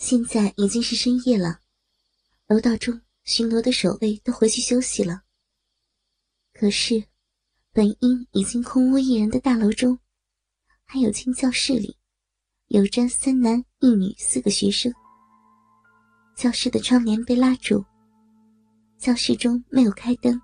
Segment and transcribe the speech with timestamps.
[0.00, 1.60] 现在已经是深夜了，
[2.48, 5.20] 楼道中巡逻的守卫都回去休息了。
[6.54, 7.04] 可是，
[7.70, 9.98] 本应已经空无一人的大楼中，
[10.86, 11.98] 还有间教室里，
[12.68, 14.90] 有着三男一女四个学生。
[16.34, 17.84] 教室的窗帘被拉住，
[18.98, 20.40] 教室中没有开灯，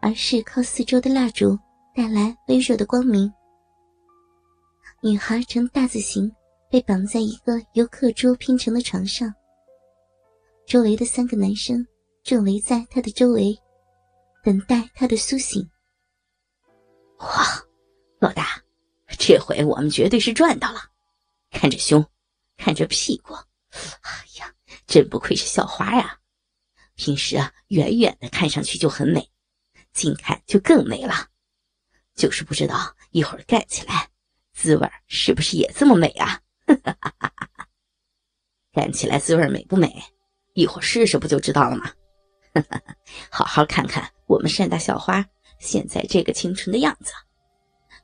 [0.00, 1.58] 而是靠四周的蜡烛
[1.92, 3.30] 带来微弱的光明。
[5.02, 6.32] 女孩呈大字形，
[6.70, 9.32] 被绑在一个由课桌拼成的床上。
[10.66, 11.86] 周围的三个男生
[12.22, 13.58] 正围在她的周围。
[14.42, 15.66] 等待他的苏醒。
[17.16, 17.64] 哇，
[18.18, 18.62] 老大，
[19.18, 20.82] 这回我们绝对是赚到了！
[21.50, 22.04] 看这胸，
[22.58, 24.54] 看这屁股，哎呀，
[24.86, 26.20] 真不愧是校花呀！
[26.94, 29.30] 平时啊，远远的看上去就很美，
[29.94, 31.30] 近看就更美了。
[32.14, 34.10] 就是不知道一会儿干起来，
[34.52, 36.42] 滋味是不是也这么美啊？
[38.72, 40.02] 干起来滋味美不美？
[40.54, 41.90] 一会儿试试不就知道了吗？
[42.54, 42.80] 哈 哈
[43.30, 45.24] 好好看看我们山大校花
[45.58, 47.12] 现在这个清纯的样子，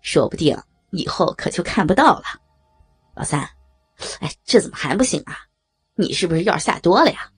[0.03, 0.57] 说不定
[0.91, 2.25] 以后可就看不到了。
[3.15, 3.41] 老三，
[4.21, 5.37] 哎，这怎么还不醒啊？
[5.95, 7.31] 你是不是药下多了呀？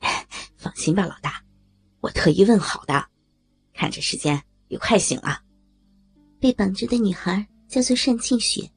[0.56, 1.42] 放心吧，老大，
[2.00, 3.06] 我特意问好的。
[3.72, 5.40] 看这时间也快醒了。
[6.40, 8.68] 被绑着的女孩叫做单庆雪，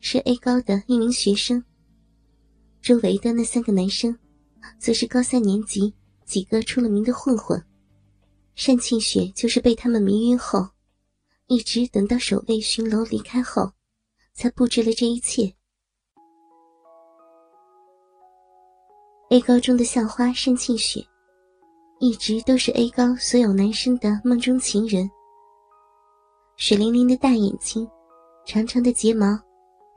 [0.00, 1.64] 是 A 高的一名学生。
[2.80, 4.18] 周围的那三个男生，
[4.78, 5.94] 则是高三年级。
[6.24, 7.64] 几个出了名的混混，
[8.54, 10.68] 单庆雪就是被他们迷晕后，
[11.46, 13.72] 一直等到守卫巡楼离开后，
[14.34, 15.50] 才布置了这一切。
[19.30, 21.02] A 高中的校花单庆雪，
[21.98, 25.10] 一直都是 A 高所有男生的梦中情人。
[26.58, 27.88] 水灵灵的大眼睛，
[28.44, 29.40] 长长的睫毛，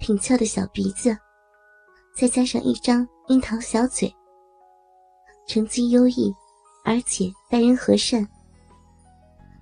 [0.02, 1.16] 挺翘的小鼻子，
[2.18, 4.12] 再加上一张樱桃小嘴。
[5.48, 6.34] 成绩优异，
[6.84, 8.28] 而且待人和善。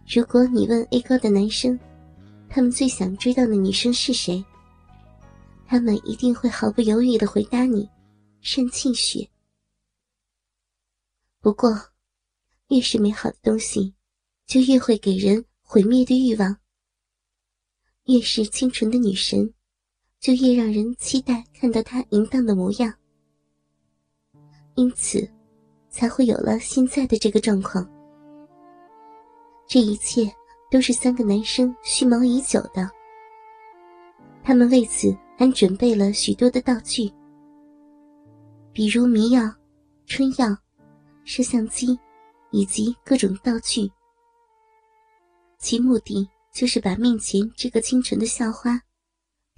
[0.07, 1.77] 如果你问 A 高的男生，
[2.49, 4.43] 他们最想追到的女生是谁？
[5.67, 7.89] 他们一定会毫不犹豫的回答你：
[8.41, 9.29] 单庆雪。
[11.41, 11.69] 不过，
[12.69, 13.93] 越是美好的东西，
[14.47, 16.55] 就越会给人毁灭的欲望；
[18.05, 19.53] 越是清纯的女神，
[20.19, 22.93] 就越让人期待看到他淫荡的模样。
[24.75, 25.27] 因此。
[25.91, 27.83] 才会有了现在的这个状况。
[29.67, 30.31] 这一切
[30.69, 32.87] 都是三个男生蓄谋已久的。
[34.43, 37.11] 他们为此还准备了许多的道具，
[38.71, 39.41] 比如迷药、
[40.05, 40.55] 春药、
[41.25, 41.99] 摄像机，
[42.51, 43.91] 以及各种道具。
[45.57, 48.79] 其目的就是把面前这个清纯的校花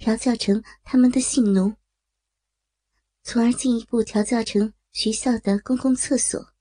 [0.02, 1.76] 调教成他们的性奴，
[3.22, 4.74] 从而进一步调教成。
[4.90, 6.52] 学校的公共厕所。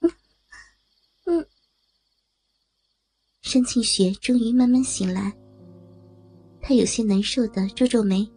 [0.00, 0.10] 嗯
[1.24, 1.46] 嗯，
[3.40, 5.32] 申庆雪终于慢慢醒来，
[6.60, 8.30] 她有些难受的皱皱眉，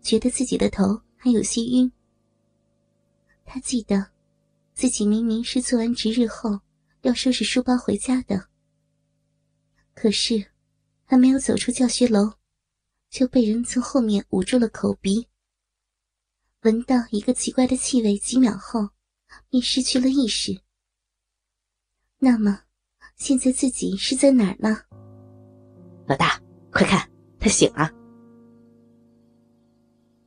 [0.00, 1.92] 觉得自己的头还有些晕。
[3.44, 4.12] 她记得，
[4.72, 6.58] 自己明明是做完值日后
[7.02, 8.48] 要收拾书包回家的，
[9.92, 10.52] 可是
[11.14, 12.32] 还没有走出教学楼，
[13.08, 15.28] 就被人从后面捂住了口鼻。
[16.62, 18.88] 闻到一个奇怪的气味，几秒后
[19.48, 20.60] 便失去了意识。
[22.18, 22.62] 那么，
[23.14, 24.76] 现在自己是在哪儿呢？
[26.08, 26.42] 老大，
[26.72, 27.08] 快看，
[27.38, 27.88] 他醒了！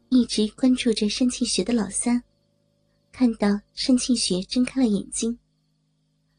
[0.08, 2.24] 一直关注着单庆雪的老三，
[3.12, 5.38] 看到单庆雪睁开了眼睛，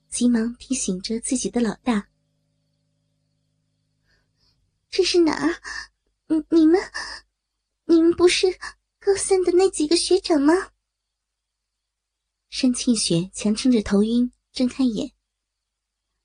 [0.09, 2.09] 急忙提醒着自己的老大
[4.91, 5.61] ：“这是哪儿？
[6.29, 6.81] 你你们，
[7.85, 8.47] 你们不是？”
[9.01, 10.53] 高三的那几个学长吗？
[12.51, 15.13] 单庆雪强撑着头晕，睁开眼，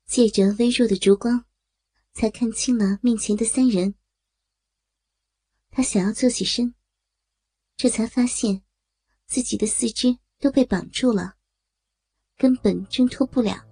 [0.06, 1.46] 借着微弱的烛光，
[2.12, 3.94] 才看清了面前的三人。
[5.70, 6.74] 他想要坐起身，
[7.76, 8.62] 这才发现
[9.26, 11.36] 自己的四肢都被绑住了，
[12.36, 13.64] 根本挣脱不了。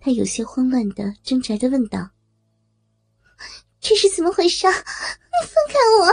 [0.00, 2.10] 他有些慌乱的挣扎着问道。
[3.80, 4.66] 这是怎么回事？
[4.66, 6.12] 你放开我！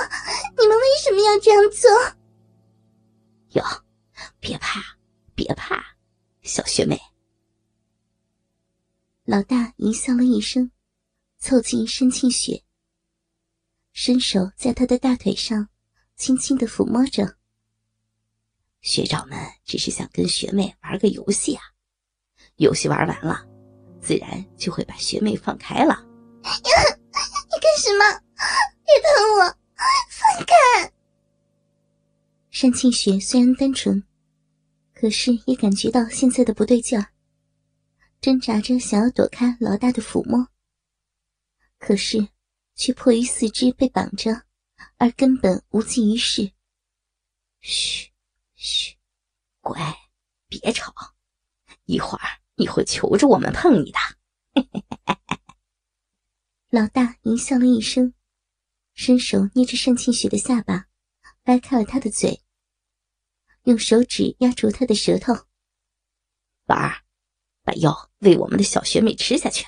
[0.58, 1.90] 你们为什么要这样做？
[3.52, 3.64] 哟，
[4.40, 4.82] 别怕，
[5.34, 5.84] 别怕，
[6.44, 7.00] 小学妹。
[9.24, 10.72] 老大淫笑了一声，
[11.40, 12.64] 凑近申庆雪，
[13.94, 15.68] 伸手在她的大腿上
[16.16, 17.38] 轻轻的抚摸着。
[18.82, 21.64] 学长们只是想跟学妹玩个游戏啊，
[22.58, 23.44] 游戏玩完了，
[24.00, 26.06] 自然就会把学妹放开了。
[26.44, 28.06] 干什么？
[28.86, 29.10] 别碰
[29.40, 29.58] 我！
[30.10, 30.54] 放开！
[32.58, 34.02] 单庆雪虽然单纯，
[34.94, 37.12] 可是也感觉到现在的不对劲儿，
[38.22, 40.48] 挣扎着想要躲开老大的抚摸，
[41.78, 42.30] 可是
[42.74, 44.44] 却迫于四肢被绑着，
[44.96, 46.50] 而根本无济于事。
[47.60, 48.10] 嘘，
[48.56, 48.96] 嘘，
[49.60, 49.94] 乖，
[50.48, 50.94] 别吵，
[51.84, 54.00] 一会儿你会求着我们碰你的。
[56.72, 58.14] 老大狞笑了一声，
[58.94, 60.88] 伸手捏着单庆雪的下巴，
[61.44, 62.42] 掰开了她的嘴，
[63.66, 65.34] 用手指压住他的舌头。
[66.66, 67.04] 宝儿，
[67.64, 69.66] 把药喂我们的小学妹吃下去。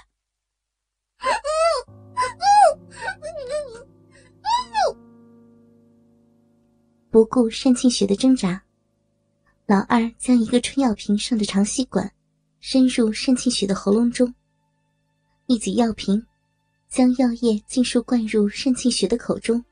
[7.10, 8.64] 不顾单庆雪的挣扎，
[9.66, 12.14] 老二将一个春药瓶上的长吸管
[12.60, 14.32] 伸入单庆雪的喉咙中，
[15.48, 16.24] 一挤药瓶，
[16.88, 19.64] 将药液尽数灌入单庆雪的口中。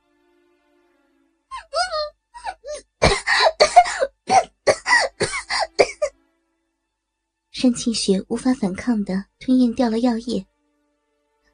[7.66, 10.46] 单庆雪无法反抗的吞咽掉了药液，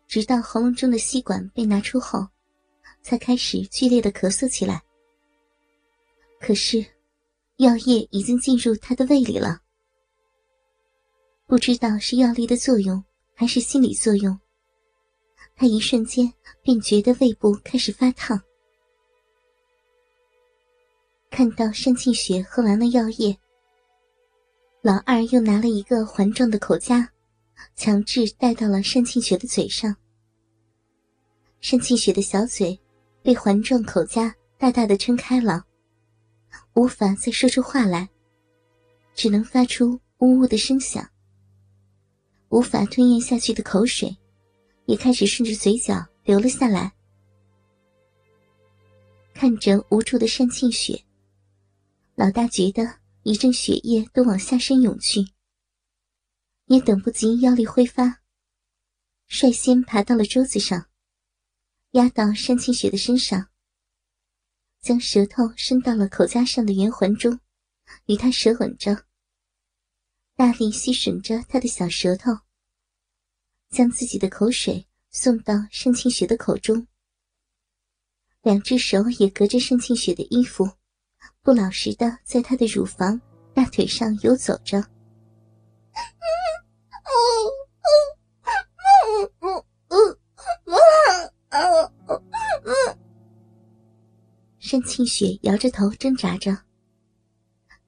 [0.09, 2.27] 直到喉咙中的吸管被拿出后，
[3.01, 4.83] 才开始剧烈的咳嗽起来。
[6.41, 6.85] 可是，
[7.59, 9.61] 药液已经进入他的胃里了。
[11.47, 13.01] 不知道是药力的作用
[13.33, 14.37] 还是心理作用，
[15.55, 16.29] 他一瞬间
[16.61, 18.37] 便觉得胃部开始发烫。
[21.29, 23.39] 看到单庆雪喝完了药液，
[24.83, 27.07] 老二又拿了一个环状的口夹，
[27.75, 29.95] 强制戴到了单庆雪的嘴上。
[31.61, 32.79] 单庆雪的小嘴
[33.21, 35.63] 被环状口夹大大的撑开了。
[36.73, 38.09] 无法再说出话来，
[39.13, 41.07] 只能发出呜呜的声响。
[42.49, 44.17] 无法吞咽下去的口水，
[44.87, 46.91] 也开始顺着嘴角流了下来。
[49.35, 50.99] 看着无助的单庆雪，
[52.15, 52.91] 老大觉得
[53.23, 55.21] 一阵血液都往下身涌去，
[56.65, 58.21] 也等不及腰力挥发，
[59.27, 60.89] 率先爬到了桌子上，
[61.91, 63.49] 压到单庆雪的身上。
[64.81, 67.39] 将舌头伸到了口夹上的圆环中，
[68.07, 69.05] 与他舌吻着，
[70.35, 72.31] 大力吸吮着他的小舌头，
[73.69, 76.87] 将自己的口水送到单庆雪的口中。
[78.41, 80.71] 两只手也隔着盛庆雪的衣服，
[81.43, 83.19] 不老实的在她的乳房、
[83.53, 84.83] 大腿上游走着。
[94.71, 96.57] 单庆雪摇着头挣扎着，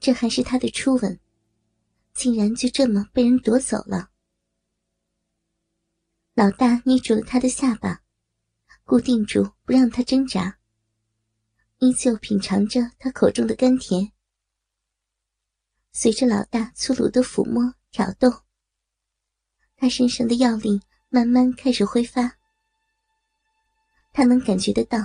[0.02, 1.18] 这还是他的初吻，
[2.14, 4.10] 竟然就这么被人夺走了。
[6.34, 8.02] 老大捏住了他的下巴，
[8.84, 10.58] 固定住不让他挣扎，
[11.80, 14.12] 依旧品尝着他口中的甘甜。
[15.92, 18.32] 随着老大粗鲁的抚摸挑逗，
[19.76, 22.38] 他身上的药力慢慢开始挥发，
[24.12, 25.00] 他能感觉得到。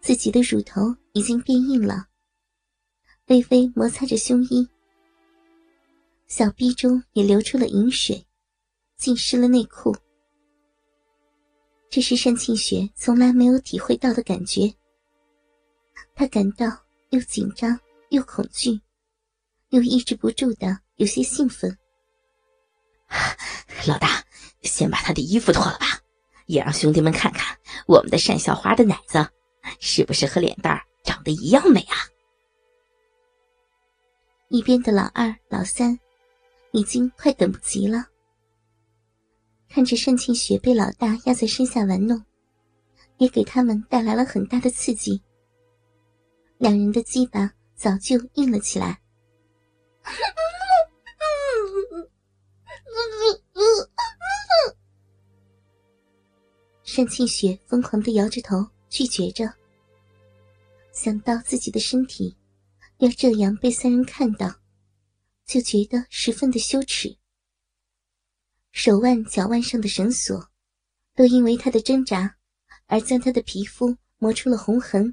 [0.00, 2.08] 自己的乳头已经变硬了，
[3.26, 4.68] 微微摩擦着胸衣，
[6.26, 8.26] 小臂中也流出了饮水，
[8.96, 9.96] 浸湿了内裤。
[11.88, 14.74] 这是单庆雪从来没有体会到的感觉。
[16.14, 16.66] 他感到
[17.10, 17.78] 又紧张
[18.10, 18.80] 又恐惧，
[19.70, 21.76] 又抑制不住的有些兴奋。
[23.86, 24.24] 老大，
[24.62, 25.86] 先把他的衣服脱了吧，
[26.46, 29.26] 也让兄弟们看看我们的单小花的奶子。
[29.78, 31.96] 是不是和脸蛋长得一样美啊？
[34.48, 35.98] 一边的老二、老三
[36.72, 38.06] 已经快等不及了，
[39.68, 42.22] 看着单庆雪被老大压在身下玩弄，
[43.18, 45.22] 也给他们带来了很大的刺激。
[46.62, 49.02] 两人的鸡巴早就硬了起来。
[56.94, 59.52] 单庆雪疯狂的摇着头，拒绝着。
[60.92, 62.36] 想到自己的身体
[62.98, 64.48] 要这样被三人看到，
[65.44, 67.16] 就觉得十分的羞耻。
[68.70, 70.48] 手腕、脚腕上的绳索
[71.16, 72.36] 都因为他的挣扎
[72.86, 75.12] 而将他的皮肤磨出了红痕。